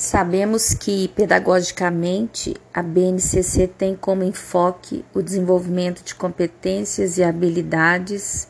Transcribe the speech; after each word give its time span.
Sabemos 0.00 0.74
que, 0.74 1.08
pedagogicamente, 1.08 2.54
a 2.72 2.84
BNCC 2.84 3.66
tem 3.66 3.96
como 3.96 4.22
enfoque 4.22 5.04
o 5.12 5.20
desenvolvimento 5.20 6.04
de 6.04 6.14
competências 6.14 7.18
e 7.18 7.24
habilidades 7.24 8.46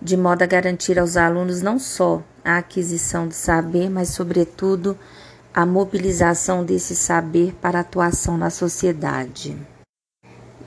de 0.00 0.16
modo 0.16 0.40
a 0.40 0.46
garantir 0.46 0.98
aos 0.98 1.18
alunos 1.18 1.60
não 1.60 1.78
só 1.78 2.22
a 2.42 2.56
aquisição 2.56 3.28
de 3.28 3.34
saber, 3.34 3.90
mas, 3.90 4.08
sobretudo, 4.08 4.96
a 5.52 5.66
mobilização 5.66 6.64
desse 6.64 6.96
saber 6.96 7.54
para 7.60 7.80
atuação 7.80 8.38
na 8.38 8.48
sociedade. 8.48 9.54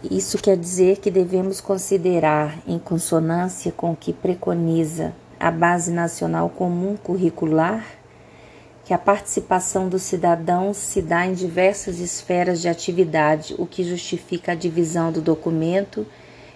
Isso 0.03 0.37
quer 0.37 0.57
dizer 0.57 0.97
que 0.97 1.09
devemos 1.09 1.59
considerar, 1.59 2.59
em 2.67 2.77
consonância 2.77 3.71
com 3.71 3.93
o 3.93 3.95
que 3.95 4.13
preconiza 4.13 5.11
a 5.39 5.49
Base 5.49 5.91
Nacional 5.91 6.51
Comum 6.51 6.95
Curricular, 6.95 8.02
que 8.85 8.93
a 8.93 8.97
participação 8.97 9.87
dos 9.87 10.01
cidadãos 10.01 10.75
se 10.77 11.01
dá 11.01 11.25
em 11.25 11.33
diversas 11.33 11.99
esferas 11.99 12.61
de 12.61 12.67
atividade, 12.67 13.55
o 13.57 13.65
que 13.65 13.83
justifica 13.83 14.51
a 14.51 14.55
divisão 14.55 15.11
do 15.11 15.21
documento 15.21 16.05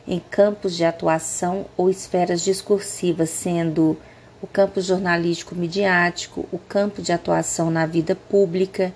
em 0.05 0.19
campos 0.19 0.75
de 0.75 0.83
atuação 0.83 1.65
ou 1.77 1.89
esferas 1.89 2.41
discursivas, 2.41 3.29
sendo 3.29 3.97
o 4.41 4.47
campo 4.47 4.81
jornalístico 4.81 5.55
midiático, 5.55 6.45
o 6.51 6.57
campo 6.57 7.01
de 7.01 7.11
atuação 7.11 7.71
na 7.71 7.85
vida 7.85 8.15
pública, 8.15 8.93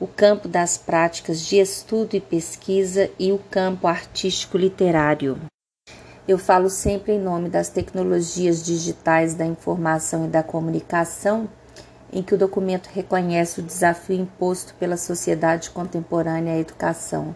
o 0.00 0.06
campo 0.06 0.46
das 0.46 0.78
práticas 0.78 1.40
de 1.40 1.56
estudo 1.56 2.14
e 2.14 2.20
pesquisa 2.20 3.10
e 3.18 3.32
o 3.32 3.38
campo 3.38 3.86
artístico 3.86 4.56
literário. 4.56 5.38
Eu 6.26 6.38
falo 6.38 6.70
sempre 6.70 7.12
em 7.12 7.20
nome 7.20 7.48
das 7.48 7.68
tecnologias 7.68 8.64
digitais 8.64 9.34
da 9.34 9.46
informação 9.46 10.26
e 10.26 10.28
da 10.28 10.42
comunicação 10.42 11.48
em 12.12 12.22
que 12.22 12.34
o 12.34 12.38
documento 12.38 12.88
reconhece 12.92 13.60
o 13.60 13.62
desafio 13.62 14.16
imposto 14.16 14.74
pela 14.74 14.96
sociedade 14.96 15.70
contemporânea 15.70 16.54
à 16.54 16.58
educação, 16.58 17.34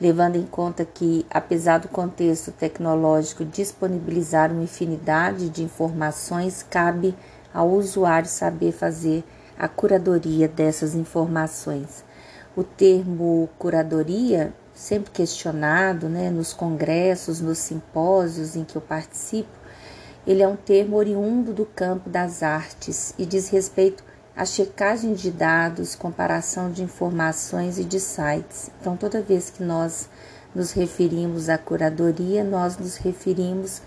levando 0.00 0.36
em 0.36 0.46
conta 0.46 0.84
que, 0.84 1.26
apesar 1.30 1.78
do 1.78 1.88
contexto 1.88 2.52
tecnológico 2.52 3.44
disponibilizar 3.44 4.52
uma 4.52 4.62
infinidade 4.62 5.48
de 5.48 5.62
informações, 5.62 6.64
cabe 6.68 7.14
ao 7.52 7.70
usuário 7.70 8.28
saber 8.28 8.72
fazer 8.72 9.24
a 9.58 9.68
curadoria 9.68 10.48
dessas 10.48 10.94
informações. 10.94 12.04
O 12.56 12.64
termo 12.64 13.48
curadoria, 13.58 14.52
sempre 14.74 15.10
questionado 15.10 16.08
né, 16.08 16.30
nos 16.30 16.52
congressos, 16.52 17.40
nos 17.40 17.58
simpósios 17.58 18.56
em 18.56 18.64
que 18.64 18.76
eu 18.76 18.82
participo, 18.82 19.60
ele 20.26 20.42
é 20.42 20.48
um 20.48 20.56
termo 20.56 20.96
oriundo 20.96 21.52
do 21.52 21.66
campo 21.66 22.08
das 22.08 22.42
artes 22.42 23.14
e 23.18 23.24
diz 23.24 23.48
respeito 23.48 24.04
a 24.36 24.44
checagem 24.44 25.12
de 25.12 25.30
dados, 25.30 25.94
comparação 25.94 26.70
de 26.70 26.82
informações 26.82 27.78
e 27.78 27.84
de 27.84 28.00
sites. 28.00 28.70
Então, 28.80 28.96
toda 28.96 29.20
vez 29.20 29.50
que 29.50 29.62
nós 29.62 30.08
nos 30.54 30.72
referimos 30.72 31.48
à 31.48 31.58
curadoria, 31.58 32.42
nós 32.42 32.78
nos 32.78 32.96
referimos 32.96 33.82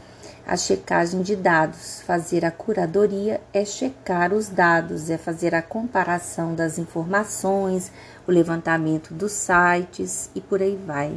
à 0.46 0.56
checagem 0.56 1.22
de 1.22 1.36
dados. 1.36 2.02
Fazer 2.02 2.46
a 2.46 2.52
curadoria 2.52 3.42
é 3.54 3.66
checar 3.66 4.34
os 4.34 4.50
dados, 4.50 5.10
é 5.10 5.18
fazer 5.18 5.56
a 5.56 5.62
comparação 5.62 6.54
das 6.54 6.78
informações, 6.78 7.92
o 8.28 8.32
levantamento 8.32 9.14
dos 9.14 9.32
sites 9.32 10.30
e 10.36 10.42
por 10.42 10.62
aí 10.62 10.80
vai. 10.86 11.14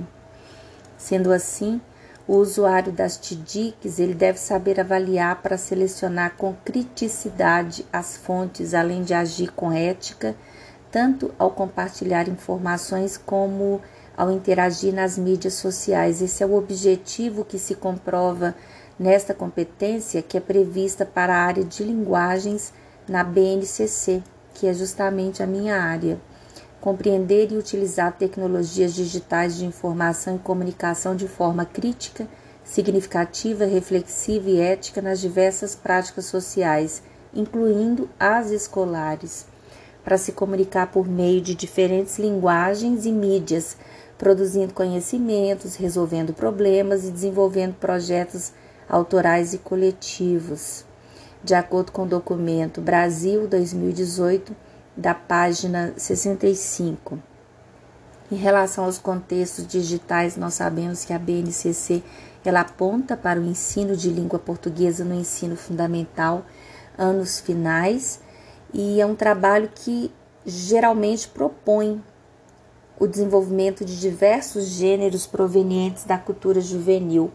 Sendo 0.96 1.32
assim, 1.32 1.80
o 2.28 2.36
usuário 2.36 2.92
das 2.92 3.16
TDICs 3.16 3.98
ele 4.00 4.14
deve 4.14 4.38
saber 4.38 4.80
avaliar 4.80 5.40
para 5.42 5.56
selecionar 5.56 6.34
com 6.36 6.54
criticidade 6.64 7.86
as 7.92 8.16
fontes, 8.16 8.74
além 8.74 9.02
de 9.02 9.14
agir 9.14 9.52
com 9.52 9.70
ética, 9.70 10.34
tanto 10.90 11.32
ao 11.38 11.50
compartilhar 11.50 12.28
informações 12.28 13.16
como 13.16 13.80
ao 14.16 14.32
interagir 14.32 14.92
nas 14.92 15.16
mídias 15.16 15.54
sociais. 15.54 16.20
Esse 16.20 16.42
é 16.42 16.46
o 16.46 16.56
objetivo 16.56 17.44
que 17.44 17.58
se 17.58 17.74
comprova 17.74 18.54
nesta 18.98 19.32
competência 19.32 20.22
que 20.22 20.36
é 20.36 20.40
prevista 20.40 21.04
para 21.04 21.34
a 21.34 21.44
área 21.44 21.64
de 21.64 21.84
linguagens 21.84 22.72
na 23.06 23.22
BNCC, 23.22 24.22
que 24.54 24.66
é 24.66 24.74
justamente 24.74 25.42
a 25.42 25.46
minha 25.46 25.80
área 25.80 26.18
compreender 26.80 27.50
e 27.50 27.56
utilizar 27.56 28.16
tecnologias 28.16 28.94
digitais 28.94 29.56
de 29.56 29.64
informação 29.64 30.36
e 30.36 30.40
comunicação 30.40 31.16
de 31.16 31.26
forma 31.26 31.64
crítica, 31.64 32.28
significativa, 32.64 33.64
reflexiva 33.64 34.50
e 34.50 34.60
ética 34.60 35.00
nas 35.00 35.20
diversas 35.20 35.74
práticas 35.74 36.26
sociais, 36.26 37.02
incluindo 37.32 38.08
as 38.18 38.50
escolares, 38.50 39.46
para 40.04 40.18
se 40.18 40.32
comunicar 40.32 40.88
por 40.88 41.08
meio 41.08 41.40
de 41.40 41.54
diferentes 41.54 42.18
linguagens 42.18 43.06
e 43.06 43.12
mídias, 43.12 43.76
produzindo 44.16 44.72
conhecimentos, 44.72 45.76
resolvendo 45.76 46.32
problemas 46.32 47.04
e 47.04 47.10
desenvolvendo 47.10 47.74
projetos 47.74 48.52
autorais 48.88 49.52
e 49.52 49.58
coletivos. 49.58 50.84
De 51.42 51.54
acordo 51.54 51.92
com 51.92 52.02
o 52.02 52.08
documento 52.08 52.80
Brasil 52.80 53.46
2018, 53.46 54.54
da 54.96 55.14
página 55.14 55.92
65. 55.96 57.18
Em 58.32 58.36
relação 58.36 58.84
aos 58.86 58.98
contextos 58.98 59.66
digitais, 59.66 60.36
nós 60.36 60.54
sabemos 60.54 61.04
que 61.04 61.12
a 61.12 61.18
BNCC 61.18 62.02
ela 62.44 62.60
aponta 62.60 63.16
para 63.16 63.40
o 63.40 63.44
ensino 63.44 63.96
de 63.96 64.08
língua 64.08 64.38
portuguesa 64.38 65.04
no 65.04 65.14
ensino 65.14 65.56
fundamental, 65.56 66.44
anos 66.96 67.38
finais, 67.40 68.20
e 68.72 69.00
é 69.00 69.06
um 69.06 69.14
trabalho 69.14 69.70
que 69.74 70.12
geralmente 70.44 71.28
propõe 71.28 72.02
o 72.98 73.06
desenvolvimento 73.06 73.84
de 73.84 74.00
diversos 74.00 74.64
gêneros 74.66 75.26
provenientes 75.26 76.04
da 76.04 76.16
cultura 76.16 76.60
juvenil, 76.60 77.30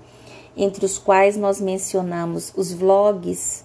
entre 0.58 0.86
os 0.86 0.98
quais 0.98 1.38
nós 1.38 1.62
mencionamos 1.62 2.52
os 2.56 2.74
vlogs, 2.74 3.64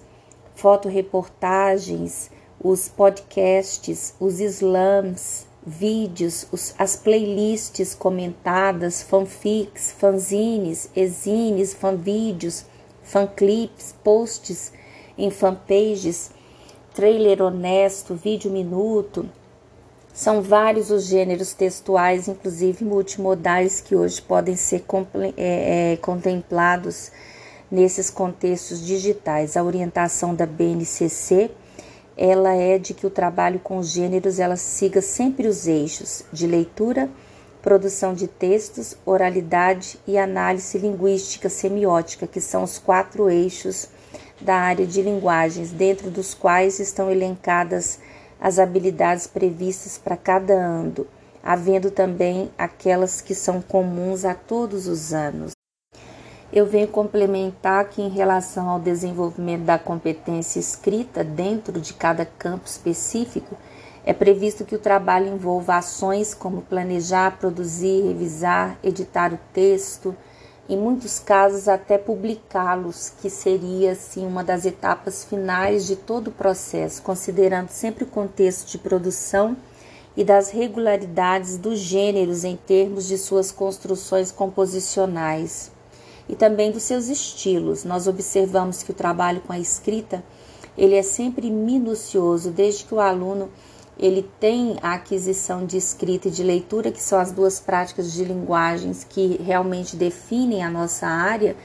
fotoreportagens, 0.55 2.29
os 2.59 2.89
podcasts, 2.89 4.13
os 4.19 4.39
slams, 4.39 5.45
vídeos, 5.65 6.47
os, 6.51 6.73
as 6.77 6.95
playlists 6.95 7.93
comentadas, 7.93 9.01
fanfics, 9.01 9.91
fanzines, 9.91 10.89
exines, 10.95 11.73
fanvídeos, 11.73 12.65
fanclips, 13.03 13.93
posts 14.03 14.71
em 15.17 15.29
fanpages, 15.29 16.31
trailer 16.93 17.41
honesto, 17.41 18.15
vídeo 18.15 18.49
minuto. 18.49 19.29
São 20.13 20.41
vários 20.41 20.89
os 20.89 21.03
gêneros 21.03 21.53
textuais, 21.53 22.27
inclusive 22.27 22.83
multimodais, 22.83 23.81
que 23.81 23.95
hoje 23.95 24.21
podem 24.21 24.55
ser 24.55 24.83
é, 25.37 25.93
é, 25.93 25.97
contemplados 25.97 27.11
nesses 27.69 28.09
contextos 28.09 28.83
digitais. 28.83 29.55
A 29.55 29.63
orientação 29.63 30.33
da 30.33 30.45
BNCC 30.45 31.51
ela 32.17 32.55
é 32.55 32.79
de 32.79 32.95
que 32.95 33.05
o 33.05 33.11
trabalho 33.11 33.59
com 33.59 33.77
os 33.77 33.89
gêneros 33.89 34.39
ela 34.39 34.55
siga 34.55 35.01
sempre 35.01 35.47
os 35.47 35.67
eixos 35.67 36.23
de 36.33 36.47
leitura, 36.47 37.09
produção 37.61 38.13
de 38.13 38.27
textos, 38.27 38.97
oralidade 39.05 39.99
e 40.07 40.17
análise 40.17 40.79
linguística 40.79 41.47
semiótica, 41.47 42.25
que 42.25 42.41
são 42.41 42.63
os 42.63 42.79
quatro 42.79 43.29
eixos 43.29 43.89
da 44.41 44.55
área 44.55 44.85
de 44.85 45.01
linguagens, 45.01 45.71
dentro 45.71 46.09
dos 46.09 46.33
quais 46.33 46.79
estão 46.79 47.11
elencadas 47.11 47.99
as 48.39 48.57
habilidades 48.57 49.27
previstas 49.27 49.97
para 49.97 50.17
cada 50.17 50.53
ano, 50.53 51.05
havendo 51.43 51.91
também 51.91 52.49
aquelas 52.57 53.21
que 53.21 53.35
são 53.35 53.61
comuns 53.61 54.25
a 54.25 54.33
todos 54.33 54.87
os 54.87 55.13
anos. 55.13 55.56
Eu 56.51 56.65
venho 56.65 56.87
complementar 56.87 57.89
que, 57.89 58.01
em 58.01 58.07
relação 58.07 58.69
ao 58.69 58.79
desenvolvimento 58.79 59.63
da 59.63 59.77
competência 59.77 60.59
escrita 60.59 61.21
dentro 61.21 61.81
de 61.81 61.93
cada 61.93 62.25
campo 62.25 62.65
específico, 62.65 63.57
é 64.05 64.13
previsto 64.13 64.63
que 64.63 64.75
o 64.75 64.79
trabalho 64.79 65.27
envolva 65.27 65.75
ações 65.75 66.33
como 66.33 66.61
planejar, 66.61 67.37
produzir, 67.37 68.01
revisar, 68.03 68.79
editar 68.81 69.33
o 69.33 69.39
texto, 69.51 70.15
em 70.69 70.77
muitos 70.77 71.19
casos 71.19 71.67
até 71.67 71.97
publicá-los, 71.97 73.11
que 73.21 73.29
seria 73.29 73.91
assim 73.91 74.25
uma 74.25 74.41
das 74.41 74.65
etapas 74.65 75.25
finais 75.25 75.85
de 75.85 75.97
todo 75.97 76.29
o 76.29 76.31
processo, 76.31 77.01
considerando 77.01 77.69
sempre 77.69 78.05
o 78.05 78.07
contexto 78.07 78.69
de 78.69 78.77
produção 78.77 79.57
e 80.15 80.23
das 80.23 80.49
regularidades 80.49 81.57
dos 81.57 81.77
gêneros 81.79 82.45
em 82.45 82.55
termos 82.55 83.05
de 83.05 83.17
suas 83.17 83.51
construções 83.51 84.31
composicionais 84.31 85.75
e 86.29 86.35
também 86.35 86.71
dos 86.71 86.83
seus 86.83 87.07
estilos. 87.07 87.83
Nós 87.83 88.07
observamos 88.07 88.83
que 88.83 88.91
o 88.91 88.95
trabalho 88.95 89.41
com 89.41 89.53
a 89.53 89.59
escrita 89.59 90.23
ele 90.77 90.95
é 90.95 91.01
sempre 91.01 91.49
minucioso, 91.49 92.51
desde 92.51 92.83
que 92.83 92.93
o 92.93 92.99
aluno 92.99 93.49
ele 93.97 94.29
tem 94.39 94.77
a 94.81 94.93
aquisição 94.93 95.65
de 95.65 95.75
escrita 95.75 96.27
e 96.27 96.31
de 96.31 96.43
leitura, 96.43 96.91
que 96.91 97.01
são 97.01 97.19
as 97.19 97.31
duas 97.31 97.59
práticas 97.59 98.13
de 98.13 98.23
linguagens 98.23 99.03
que 99.03 99.41
realmente 99.43 99.95
definem 99.95 100.63
a 100.63 100.69
nossa 100.69 101.07
área. 101.07 101.55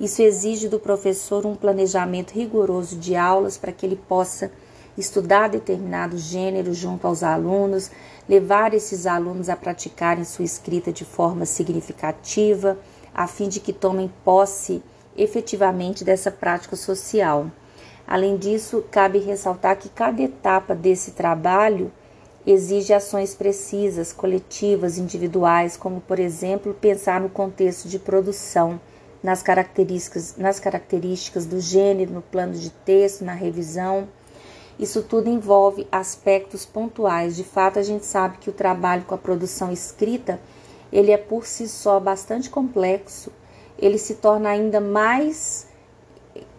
Isso 0.00 0.22
exige 0.22 0.68
do 0.68 0.80
professor 0.80 1.44
um 1.44 1.54
planejamento 1.54 2.32
rigoroso 2.32 2.96
de 2.96 3.14
aulas 3.14 3.58
para 3.58 3.72
que 3.72 3.84
ele 3.84 3.96
possa 4.08 4.50
estudar 4.96 5.48
determinado 5.48 6.16
gênero 6.16 6.72
junto 6.72 7.06
aos 7.06 7.22
alunos, 7.22 7.90
levar 8.26 8.72
esses 8.72 9.06
alunos 9.06 9.48
a 9.50 9.56
praticarem 9.56 10.24
sua 10.24 10.44
escrita 10.44 10.90
de 10.90 11.04
forma 11.04 11.44
significativa, 11.44 12.78
a 13.14 13.26
fim 13.26 13.48
de 13.48 13.60
que 13.60 13.72
tomem 13.72 14.12
posse 14.24 14.82
efetivamente 15.16 16.04
dessa 16.04 16.30
prática 16.30 16.76
social. 16.76 17.50
Além 18.06 18.36
disso, 18.36 18.84
cabe 18.90 19.18
ressaltar 19.18 19.76
que 19.76 19.88
cada 19.88 20.22
etapa 20.22 20.74
desse 20.74 21.12
trabalho 21.12 21.90
exige 22.46 22.92
ações 22.92 23.34
precisas, 23.34 24.12
coletivas, 24.12 24.98
individuais, 24.98 25.76
como, 25.76 26.00
por 26.00 26.18
exemplo, 26.18 26.74
pensar 26.74 27.20
no 27.20 27.28
contexto 27.28 27.88
de 27.88 27.98
produção, 27.98 28.80
nas 29.22 29.42
características, 29.42 30.36
nas 30.36 30.58
características 30.58 31.46
do 31.46 31.60
gênero, 31.60 32.12
no 32.12 32.22
plano 32.22 32.54
de 32.54 32.70
texto, 32.70 33.24
na 33.24 33.34
revisão. 33.34 34.08
Isso 34.78 35.02
tudo 35.02 35.28
envolve 35.28 35.86
aspectos 35.92 36.66
pontuais. 36.66 37.36
De 37.36 37.44
fato, 37.44 37.78
a 37.78 37.82
gente 37.82 38.04
sabe 38.04 38.38
que 38.38 38.50
o 38.50 38.52
trabalho 38.52 39.04
com 39.04 39.14
a 39.14 39.18
produção 39.18 39.70
escrita, 39.70 40.40
ele 40.92 41.10
é 41.10 41.16
por 41.16 41.46
si 41.46 41.66
só 41.66 41.98
bastante 41.98 42.50
complexo. 42.50 43.32
Ele 43.78 43.96
se 43.96 44.16
torna 44.16 44.50
ainda 44.50 44.80
mais 44.80 45.66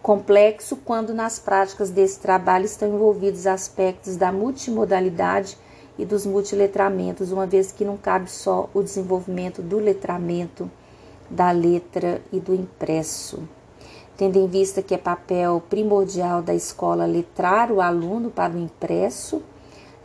complexo 0.02 0.76
quando 0.76 1.14
nas 1.14 1.38
práticas 1.38 1.90
desse 1.90 2.18
trabalho 2.18 2.64
estão 2.64 2.88
envolvidos 2.88 3.46
aspectos 3.46 4.16
da 4.16 4.30
multimodalidade 4.32 5.56
e 5.96 6.04
dos 6.04 6.26
multiletramentos, 6.26 7.30
uma 7.30 7.46
vez 7.46 7.70
que 7.70 7.84
não 7.84 7.96
cabe 7.96 8.30
só 8.30 8.68
o 8.74 8.82
desenvolvimento 8.82 9.62
do 9.62 9.78
letramento, 9.78 10.70
da 11.30 11.50
letra 11.52 12.20
e 12.32 12.40
do 12.40 12.54
impresso. 12.54 13.42
Tendo 14.16 14.38
em 14.38 14.46
vista 14.46 14.82
que 14.82 14.94
é 14.94 14.98
papel 14.98 15.62
primordial 15.70 16.42
da 16.42 16.54
escola 16.54 17.06
letrar 17.06 17.72
o 17.72 17.80
aluno 17.80 18.30
para 18.30 18.52
o 18.52 18.58
impresso, 18.58 19.42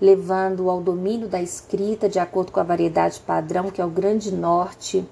levando 0.01 0.69
ao 0.69 0.81
domínio 0.81 1.27
da 1.27 1.41
escrita 1.41 2.07
de 2.07 2.19
acordo 2.19 2.51
com 2.51 2.59
a 2.59 2.63
variedade 2.63 3.19
padrão, 3.19 3.69
que 3.69 3.81
é 3.81 3.85
o 3.85 3.89
grande 3.89 4.33
norte 4.33 5.05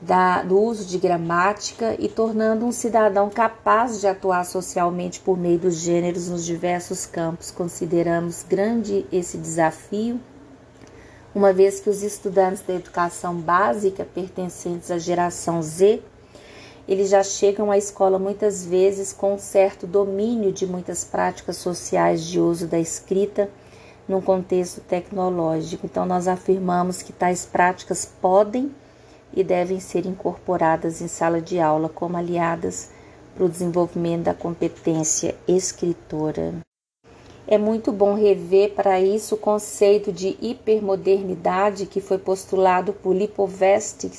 da, 0.00 0.42
do 0.42 0.58
uso 0.58 0.86
de 0.86 0.98
gramática 0.98 1.94
e 1.98 2.08
tornando 2.08 2.64
um 2.64 2.72
cidadão 2.72 3.28
capaz 3.28 4.00
de 4.00 4.06
atuar 4.06 4.44
socialmente 4.44 5.20
por 5.20 5.38
meio 5.38 5.58
dos 5.58 5.76
gêneros 5.76 6.28
nos 6.28 6.44
diversos 6.44 7.04
campos. 7.06 7.50
Consideramos 7.50 8.42
grande 8.42 9.06
esse 9.12 9.36
desafio, 9.36 10.18
uma 11.34 11.52
vez 11.52 11.78
que 11.80 11.90
os 11.90 12.02
estudantes 12.02 12.62
da 12.62 12.74
educação 12.74 13.36
básica 13.36 14.04
pertencentes 14.04 14.90
à 14.90 14.98
geração 14.98 15.62
Z, 15.62 16.02
eles 16.88 17.08
já 17.08 17.22
chegam 17.22 17.70
à 17.70 17.78
escola 17.78 18.18
muitas 18.18 18.66
vezes 18.66 19.12
com 19.12 19.34
um 19.34 19.38
certo 19.38 19.86
domínio 19.86 20.50
de 20.50 20.66
muitas 20.66 21.04
práticas 21.04 21.56
sociais 21.58 22.24
de 22.24 22.40
uso 22.40 22.66
da 22.66 22.80
escrita 22.80 23.48
num 24.10 24.20
contexto 24.20 24.80
tecnológico. 24.80 25.86
Então 25.86 26.04
nós 26.04 26.26
afirmamos 26.26 27.00
que 27.00 27.12
tais 27.12 27.46
práticas 27.46 28.04
podem 28.04 28.74
e 29.32 29.44
devem 29.44 29.78
ser 29.78 30.04
incorporadas 30.04 31.00
em 31.00 31.06
sala 31.06 31.40
de 31.40 31.60
aula 31.60 31.88
como 31.88 32.16
aliadas 32.16 32.90
para 33.34 33.44
o 33.44 33.48
desenvolvimento 33.48 34.24
da 34.24 34.34
competência 34.34 35.36
escritora. 35.46 36.54
É 37.46 37.56
muito 37.56 37.92
bom 37.92 38.14
rever 38.14 38.74
para 38.74 39.00
isso 39.00 39.36
o 39.36 39.38
conceito 39.38 40.12
de 40.12 40.36
hipermodernidade 40.40 41.86
que 41.86 42.00
foi 42.00 42.18
postulado 42.18 42.92
por 42.92 43.14
Lipovetsky 43.14 44.10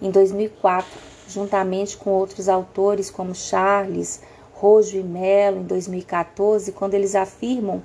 em 0.00 0.10
2004, 0.10 0.88
juntamente 1.28 1.96
com 1.96 2.10
outros 2.10 2.48
autores 2.48 3.10
como 3.10 3.34
Charles, 3.34 4.20
Rojo 4.52 4.98
e 4.98 5.02
Mello 5.02 5.60
em 5.60 5.64
2014, 5.64 6.72
quando 6.72 6.94
eles 6.94 7.14
afirmam 7.14 7.82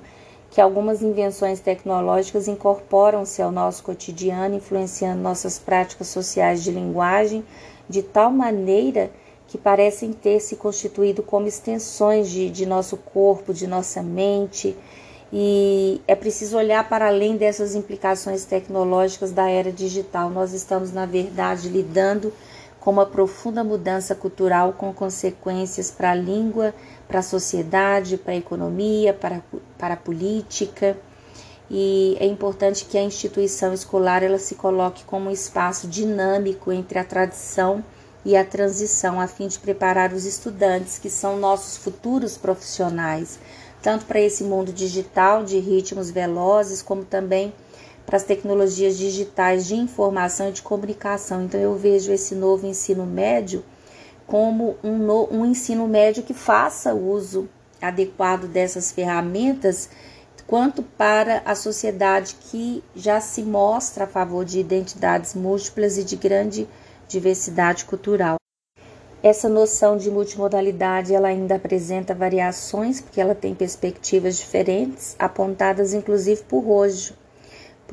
que 0.54 0.62
algumas 0.62 1.02
invenções 1.02 1.60
tecnológicas 1.60 2.48
incorporam-se 2.48 3.42
ao 3.42 3.52
nosso 3.52 3.82
cotidiano, 3.82 4.54
influenciando 4.54 5.20
nossas 5.20 5.58
práticas 5.58 6.10
sociais 6.10 6.64
de 6.64 6.70
linguagem 6.70 7.44
de 7.90 8.04
tal 8.04 8.30
maneira 8.30 9.10
que 9.48 9.58
parecem 9.58 10.14
ter 10.14 10.40
se 10.40 10.56
constituído 10.56 11.24
como 11.24 11.48
extensões 11.48 12.30
de, 12.30 12.52
de 12.52 12.68
nosso 12.68 12.98
corpo, 12.98 13.52
de 13.52 13.66
nossa 13.66 14.04
mente. 14.04 14.78
E 15.34 16.00
é 16.08 16.14
preciso 16.14 16.56
olhar 16.56 16.88
para 16.88 17.08
além 17.08 17.36
dessas 17.36 17.74
implicações 17.74 18.46
tecnológicas 18.46 19.32
da 19.32 19.50
era 19.50 19.72
digital. 19.72 20.30
Nós 20.30 20.54
estamos, 20.54 20.94
na 20.94 21.08
verdade, 21.08 21.68
lidando 21.68 22.32
com 22.80 22.92
uma 22.92 23.08
profunda 23.08 23.64
mudança 23.64 24.14
cultural 24.14 24.74
com 24.74 24.94
consequências 24.94 25.90
para 25.90 26.12
a 26.12 26.16
língua, 26.16 26.76
para 27.08 27.20
a 27.20 27.24
sociedade, 27.24 28.18
para 28.18 28.34
a 28.34 28.38
economia, 28.38 29.14
para, 29.14 29.42
para 29.78 29.94
a 29.94 29.98
política. 29.98 30.98
E 31.70 32.18
é 32.20 32.26
importante 32.26 32.86
que 32.86 32.98
a 32.98 33.04
instituição 33.04 33.74
escolar 33.74 34.24
ela 34.24 34.38
se 34.38 34.56
coloque 34.56 35.04
como 35.04 35.30
um 35.30 35.32
espaço 35.32 35.88
dinâmico 35.88 36.72
entre 36.72 37.00
a 37.00 37.04
tradição 37.04 37.84
e 38.26 38.38
a 38.38 38.46
transição, 38.46 39.20
a 39.20 39.28
fim 39.28 39.48
de 39.48 39.60
preparar 39.60 40.14
os 40.14 40.26
estudantes, 40.26 40.98
que 40.98 41.10
são 41.10 41.38
nossos 41.38 41.78
futuros 41.78 42.38
profissionais, 42.38 43.40
tanto 43.82 44.06
para 44.06 44.20
esse 44.20 44.44
mundo 44.44 44.72
digital 44.72 45.44
de 45.44 45.60
ritmos 45.60 46.10
velozes, 46.10 46.82
como 46.82 47.04
também 47.04 47.54
para 48.06 48.18
as 48.18 48.24
tecnologias 48.24 48.98
digitais 48.98 49.66
de 49.66 49.76
informação 49.76 50.50
e 50.50 50.52
de 50.52 50.62
comunicação. 50.62 51.44
Então, 51.44 51.60
eu 51.60 51.76
vejo 51.76 52.12
esse 52.12 52.36
novo 52.36 52.66
ensino 52.66 53.06
médio 53.06 53.64
como 54.28 54.78
um, 54.84 54.98
no, 54.98 55.28
um 55.32 55.46
ensino 55.46 55.88
médio 55.88 56.24
que 56.24 56.34
faça 56.34 56.94
uso 56.94 57.50
adequado 57.82 58.48
dessas 58.48 58.92
ferramentas, 58.92 59.90
quanto 60.48 60.84
para 60.84 61.42
a 61.46 61.56
sociedade 61.56 62.36
que 62.36 62.84
já 62.96 63.20
se 63.20 63.42
mostra 63.44 64.04
a 64.04 64.08
favor 64.08 64.44
de 64.46 64.60
identidades 64.60 65.34
múltiplas 65.34 65.98
e 65.98 66.04
de 66.04 66.16
grande 66.16 66.68
diversidade 67.08 67.86
cultural. 67.86 68.36
Essa 69.22 69.48
noção 69.48 69.96
de 69.96 70.12
multimodalidade 70.12 71.14
ela 71.14 71.30
ainda 71.30 71.56
apresenta 71.56 72.14
variações, 72.14 73.00
porque 73.00 73.22
ela 73.22 73.34
tem 73.34 73.56
perspectivas 73.56 74.38
diferentes, 74.38 75.16
apontadas 75.18 75.94
inclusive 75.94 76.44
por 76.44 76.60
Rojo 76.60 77.16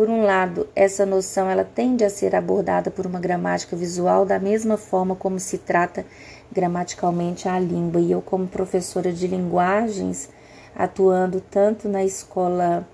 por 0.01 0.09
um 0.09 0.23
lado, 0.23 0.67
essa 0.75 1.05
noção 1.05 1.51
ela 1.51 1.63
tende 1.63 2.07
a 2.07 2.09
ser 2.09 2.35
abordada 2.35 2.91
por 2.91 3.05
uma 3.05 3.21
gramática 3.21 3.77
visual 3.77 4.25
da 4.25 4.39
mesma 4.39 4.79
forma 4.79 5.15
como 5.15 5.39
se 5.39 5.59
trata 5.59 6.07
gramaticalmente 6.51 7.47
a 7.47 7.59
língua. 7.59 8.01
E 8.01 8.11
eu, 8.11 8.23
como 8.23 8.47
professora 8.47 9.13
de 9.13 9.27
linguagens, 9.27 10.31
atuando 10.75 11.39
tanto 11.39 11.87
na 11.87 12.03
escola 12.03 12.89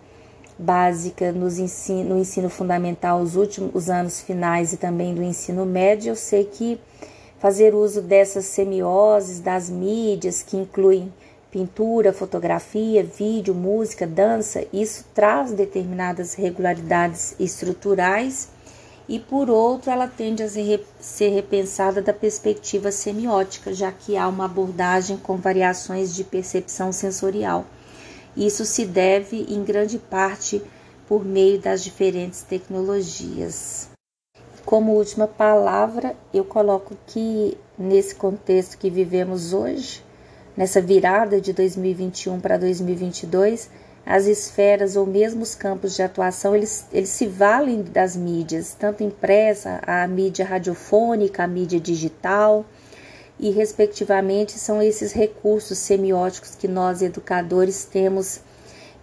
básica, 0.59 1.31
nos 1.31 1.61
ensino, 1.61 2.17
no 2.17 2.19
ensino 2.19 2.51
fundamental, 2.51 3.21
os 3.21 3.37
últimos 3.37 3.89
anos 3.89 4.21
finais 4.21 4.73
e 4.73 4.77
também 4.77 5.15
do 5.15 5.23
ensino 5.23 5.65
médio, 5.65 6.11
eu 6.11 6.17
sei 6.17 6.43
que 6.43 6.81
fazer 7.39 7.73
uso 7.73 8.03
dessas 8.03 8.47
semioses 8.47 9.39
das 9.39 9.71
mídias 9.71 10.43
que 10.43 10.57
incluem 10.57 11.13
pintura, 11.57 12.13
fotografia, 12.13 13.03
vídeo, 13.03 13.55
música, 13.55 14.07
dança, 14.07 14.67
isso 14.75 15.07
traz 15.15 15.53
determinadas 15.53 16.35
regularidades 16.35 17.35
estruturais 17.41 18.51
e 19.09 19.19
por 19.19 19.49
outro 19.49 19.91
ela 19.91 20.07
tende 20.07 20.43
a 20.43 20.49
ser 20.51 21.31
repensada 21.31 22.03
da 22.03 22.13
perspectiva 22.13 22.93
semiótica, 22.93 23.73
já 23.73 23.91
que 23.91 24.19
há 24.19 24.29
uma 24.29 24.45
abordagem 24.45 25.17
com 25.17 25.39
variações 25.39 26.15
de 26.15 26.25
percepção 26.25 26.93
sensorial. 26.93 27.65
Isso 28.37 28.67
se 28.67 28.85
deve 28.85 29.47
em 29.49 29.65
grande 29.65 29.99
parte 29.99 30.61
por 31.09 31.25
meio 31.25 31.59
das 31.59 31.83
diferentes 31.83 32.43
tecnologias. 32.43 33.89
Como 34.63 34.93
última 34.93 35.27
palavra, 35.27 36.15
eu 36.35 36.45
coloco 36.45 36.95
que 37.07 37.57
nesse 37.79 38.15
contexto 38.15 38.77
que 38.77 38.91
vivemos 38.91 39.55
hoje, 39.55 40.05
Nessa 40.57 40.81
virada 40.81 41.39
de 41.39 41.53
2021 41.53 42.41
para 42.41 42.57
2022, 42.57 43.69
as 44.07 44.25
esferas 44.25 44.97
ou 44.97 45.05
mesmo 45.05 45.43
os 45.43 45.55
campos 45.55 45.95
de 45.95 46.03
atuação, 46.03 46.57
eles, 46.57 46.87
eles 46.91 47.11
se 47.11 47.27
valem 47.27 47.83
das 47.83 48.17
mídias, 48.17 48.73
tanto 48.73 49.03
impressa, 49.03 49.83
a 49.87 50.09
mídia 50.09 50.47
radiofônica, 50.47 51.45
a 51.45 51.47
mídia 51.47 51.79
digital, 51.79 52.65
e 53.39 53.51
respectivamente 53.51 54.53
são 54.53 54.81
esses 54.81 55.13
recursos 55.13 55.77
semióticos 55.77 56.55
que 56.55 56.67
nós 56.67 57.03
educadores 57.03 57.85
temos 57.85 58.41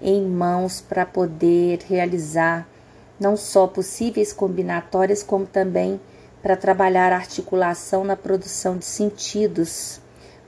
em 0.02 0.26
mãos 0.26 0.82
para 0.82 1.06
poder 1.06 1.82
realizar 1.88 2.68
não 3.20 3.38
só 3.38 3.68
possíveis 3.68 4.34
combinatórias, 4.34 5.22
como 5.22 5.46
também 5.46 6.02
para 6.42 6.56
trabalhar 6.56 7.14
a 7.14 7.18
articulação 7.18 8.04
na 8.04 8.16
produção 8.16 8.76
de 8.76 8.86
sentidos 8.86 10.02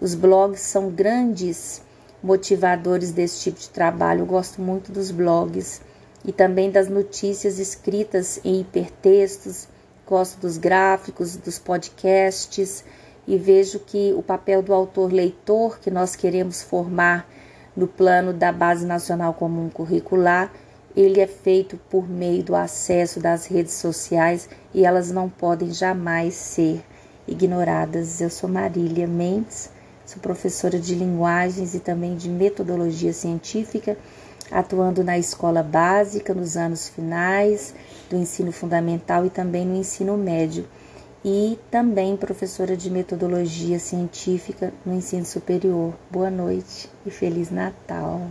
os 0.05 0.13
blogs 0.13 0.61
são 0.61 0.91
grandes 0.91 1.81
motivadores 2.21 3.11
desse 3.11 3.39
tipo 3.39 3.59
de 3.59 3.71
trabalho. 3.71 4.19
Eu 4.19 4.27
gosto 4.27 4.61
muito 4.61 4.91
dos 4.91 5.09
blogs 5.09 5.81
e 6.23 6.31
também 6.31 6.69
das 6.69 6.87
notícias 6.87 7.57
escritas 7.57 8.39
em 8.45 8.61
hipertextos. 8.61 9.67
Gosto 10.05 10.39
dos 10.39 10.59
gráficos, 10.59 11.35
dos 11.35 11.57
podcasts 11.57 12.85
e 13.27 13.35
vejo 13.35 13.79
que 13.79 14.13
o 14.13 14.21
papel 14.21 14.61
do 14.61 14.75
autor 14.75 15.11
leitor 15.11 15.79
que 15.79 15.89
nós 15.89 16.15
queremos 16.15 16.61
formar 16.61 17.27
no 17.75 17.87
plano 17.87 18.31
da 18.31 18.51
Base 18.51 18.85
Nacional 18.85 19.33
Comum 19.33 19.71
Curricular, 19.71 20.53
ele 20.95 21.19
é 21.19 21.25
feito 21.25 21.79
por 21.89 22.07
meio 22.07 22.43
do 22.43 22.55
acesso 22.55 23.19
das 23.19 23.47
redes 23.47 23.73
sociais 23.73 24.47
e 24.71 24.85
elas 24.85 25.09
não 25.09 25.27
podem 25.27 25.73
jamais 25.73 26.35
ser 26.35 26.85
ignoradas. 27.27 28.21
Eu 28.21 28.29
sou 28.29 28.47
Marília 28.47 29.07
Mendes, 29.07 29.73
sou 30.05 30.21
professora 30.21 30.79
de 30.79 30.93
linguagens 30.95 31.73
e 31.73 31.79
também 31.79 32.15
de 32.15 32.29
metodologia 32.29 33.11
científica, 33.11 33.97
atuando 34.51 35.03
na 35.03 35.17
escola 35.17 35.63
básica 35.63 36.33
nos 36.33 36.55
anos 36.55 36.87
finais 36.87 37.73
do 38.09 38.15
ensino 38.15 38.51
fundamental 38.51 39.25
e 39.25 39.29
também 39.29 39.65
no 39.65 39.75
ensino 39.75 40.15
médio, 40.15 40.67
e 41.23 41.57
também 41.71 42.15
professora 42.15 42.77
de 42.77 42.89
metodologia 42.91 43.79
científica 43.79 44.71
no 44.85 44.93
ensino 44.93 45.25
superior. 45.25 45.95
Boa 46.11 46.29
noite 46.29 46.87
e 47.03 47.09
feliz 47.09 47.49
Natal. 47.49 48.21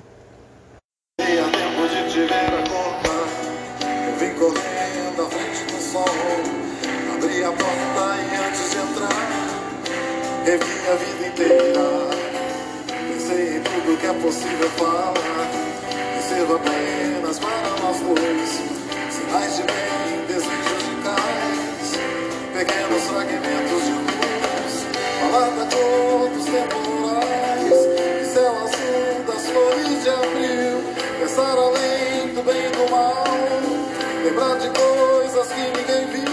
Entrar, 10.45 10.59
revi 10.59 10.89
a 10.91 10.95
vida 10.97 11.27
inteira. 11.27 11.85
Pensei 13.09 13.57
em 13.57 13.61
tudo 13.61 13.99
que 13.99 14.07
é 14.07 14.13
possível 14.13 14.69
falar, 14.71 15.15
e 16.19 16.23
sirva 16.23 16.57
apenas 16.57 17.39
para 17.39 17.71
nós 17.83 18.01
dois. 18.01 18.51
Sinais 19.11 19.57
de 19.57 19.63
bem, 19.63 20.27
desejos 20.29 20.83
de 20.85 20.95
cais, 21.03 21.91
pequenos 22.53 23.03
fragmentos 23.05 23.83
de 23.85 23.93
luz, 23.93 24.75
falar 25.21 25.51
da 25.51 25.65
cor 25.75 26.29
dos 26.29 26.45
temporais, 26.45 27.79
e 28.21 28.25
céu 28.33 28.53
azul 28.53 29.25
das 29.27 29.43
flores 29.49 30.03
de 30.03 30.11
abril, 30.11 30.77
pensar 31.21 31.57
além 31.57 32.35
do 32.35 32.43
bem 32.43 32.67
e 32.67 32.71
do 32.71 32.91
mal, 32.91 33.25
lembrar 34.25 34.59
de 34.59 34.69
coisas 34.79 35.49
que 35.49 35.61
ninguém 35.61 36.07
viu 36.13 36.24